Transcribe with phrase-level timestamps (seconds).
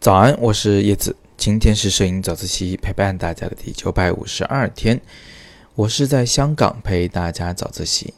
[0.00, 1.16] 早安，我是叶子。
[1.36, 5.00] 今天是摄影早自习陪伴大家的第九百五十二天。
[5.74, 8.14] 我是在香港陪大家早自习。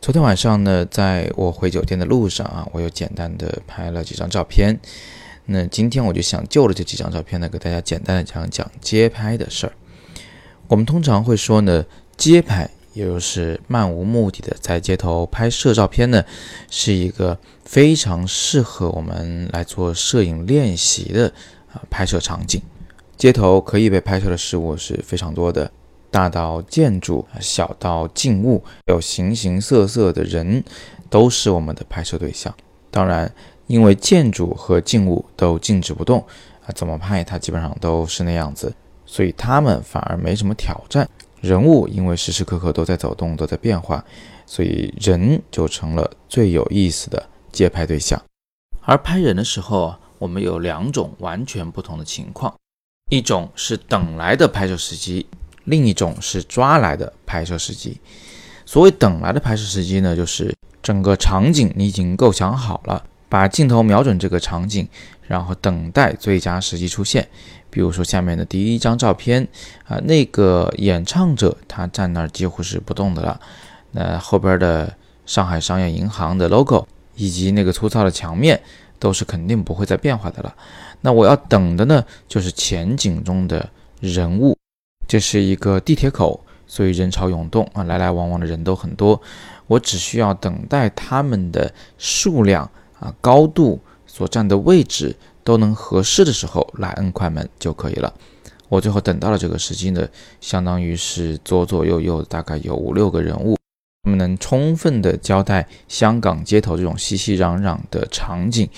[0.00, 4.78] 昨天晚上呢，在我回酒店的路上啊，我又简单的拍了几张照片。
[5.46, 9.72] 那今天我就想就着这几张照片呢，给大家简单的讲讲街拍的事儿。
[10.68, 11.84] 我们通常会说呢，
[12.16, 12.68] 街拍。
[12.96, 16.24] 也就是漫无目的的在街头拍摄照片呢，
[16.70, 21.30] 是一个非常适合我们来做摄影练习的
[21.74, 22.58] 啊拍摄场景。
[23.18, 25.70] 街头可以被拍摄的事物是非常多的，
[26.10, 30.64] 大到建筑，小到静物，有形形色色的人，
[31.10, 32.54] 都是我们的拍摄对象。
[32.90, 33.30] 当然，
[33.66, 36.24] 因为建筑和静物都静止不动
[36.64, 38.72] 啊，怎么拍它基本上都是那样子，
[39.04, 41.06] 所以它们反而没什么挑战。
[41.46, 44.04] 人物因为时时刻刻都在走动，都在变化，
[44.44, 48.20] 所以人就成了最有意思的街拍对象。
[48.82, 52.54] 而拍人的时候，我们有两种完全不同的情况：
[53.10, 55.26] 一种是等来的拍摄时机，
[55.64, 58.00] 另一种是抓来的拍摄时机。
[58.64, 64.88] 所谓等来的拍摄时机呢，就是整个场景你已经构想好了，把镜头瞄准这个场景，
[65.22, 67.28] 然后等待最佳时机出现。
[67.68, 69.46] 比如说下面的第一张照片
[69.84, 73.38] 啊，那个演唱者他站那儿几乎是不动的了。
[73.90, 74.96] 那后边的
[75.26, 78.60] 上海商业银行的 logo 以及那个粗糙的墙面
[78.98, 80.54] 都是肯定不会再变化的了。
[81.02, 83.68] 那我要等的呢，就是前景中的
[84.00, 84.56] 人物。
[85.06, 89.20] 这是一个地铁口，所以人潮涌动啊，来来往往的人都很多。
[89.66, 95.16] 我只需要等待他们的数量啊、高度、所站的位置。
[95.46, 98.12] 都能合适的时候来摁快门就可以了。
[98.68, 100.04] 我最后等到了这个时机呢，
[100.40, 103.56] 相当于是左左右右大概有五六个人物，
[104.02, 108.68] 他们能充分的交代香港街头这种熙熙攘攘的场景，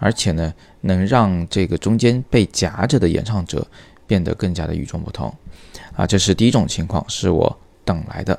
[0.00, 3.64] 而且呢，能让这个中间被夹着的演唱者
[4.04, 5.32] 变得更加的与众不同。
[5.94, 8.36] 啊，这是第一种情况，是我等来的。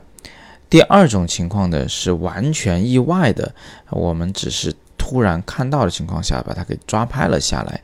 [0.70, 3.56] 第二种情况呢，是完全意外的，
[3.92, 4.76] 我们只是。
[5.08, 7.82] 突然看到的情况下，把它给抓拍了下来。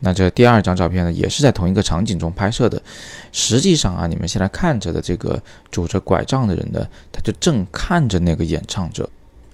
[0.00, 2.82] 那这第二张照片呢，也是在同一个场景中拍摄的。
[3.30, 9.08] 实际上啊，你们现在看着的这个拄着拐杖的人呢，他就正看着那个演唱者，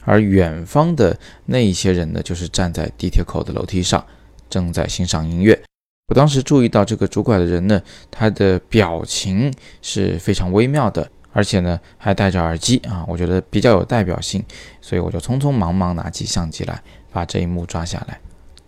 [0.07, 4.03] 而远方的那一些人呢，就是站在地铁口的楼梯上，
[4.49, 5.61] 正在欣赏音乐。
[6.07, 11.07] 我当时注意到这个拄拐的人呢，他的表情是非常微妙的。
[11.39, 14.45] 而且呢，还戴着耳机啊，我觉得比较有代表性，
[14.81, 16.83] 所以我就匆匆忙忙拿起相机来，
[17.13, 18.19] 把这一幕抓下来。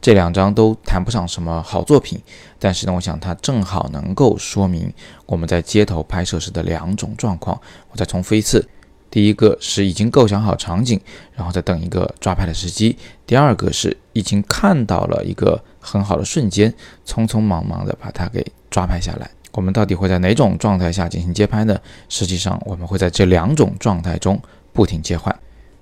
[0.00, 2.22] 这两张都谈不上什么好作品，
[2.60, 4.94] 但是呢，我想它正好能够说明
[5.26, 7.60] 我们在街头拍摄时的两种状况。
[7.90, 8.64] 我再重复一次：
[9.10, 11.00] 第一个是已经构想好场景，
[11.34, 12.94] 然后再等一个抓拍的时机；
[13.26, 16.72] 第二个是已经看到了一个很好的瞬间，
[17.04, 19.28] 匆匆忙忙的把它给抓拍下来。
[19.52, 21.78] 我们到底会在哪种状态下进行街拍呢？
[22.08, 24.40] 实际上，我们会在这两种状态中
[24.72, 25.36] 不停切换。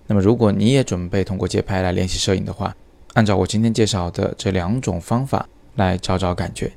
[0.06, 2.74] 那么，如果你也准备通过街拍来练习摄影的话，
[3.14, 6.72] 按照我今天介绍的这两种方法来找找感觉。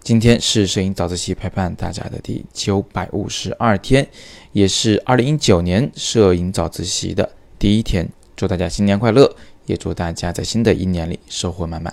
[0.00, 4.06] 今天是摄影早自习陪伴大家的第九百五十二天，
[4.52, 7.28] 也是二零一九年摄影早自习的
[7.58, 8.08] 第一天。
[8.36, 9.34] 祝大家新年快乐，
[9.66, 11.92] 也祝大家在新的一年里收获满满。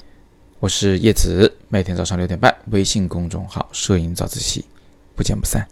[0.60, 4.64] 我是叶子，每天早上六点半，微信公众号“摄影早自习”，
[5.14, 5.68] 不见不散。